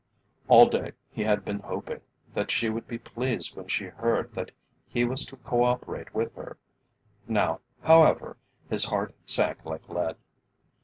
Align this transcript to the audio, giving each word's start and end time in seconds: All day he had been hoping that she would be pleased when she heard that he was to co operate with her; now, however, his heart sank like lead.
All 0.47 0.65
day 0.65 0.93
he 1.11 1.23
had 1.25 1.45
been 1.45 1.59
hoping 1.59 2.01
that 2.33 2.49
she 2.49 2.69
would 2.71 2.87
be 2.87 2.97
pleased 2.97 3.55
when 3.55 3.67
she 3.67 3.83
heard 3.85 4.33
that 4.33 4.49
he 4.87 5.05
was 5.05 5.27
to 5.27 5.35
co 5.37 5.63
operate 5.63 6.11
with 6.11 6.33
her; 6.33 6.57
now, 7.27 7.59
however, 7.83 8.35
his 8.67 8.85
heart 8.85 9.13
sank 9.25 9.63
like 9.63 9.87
lead. 9.89 10.15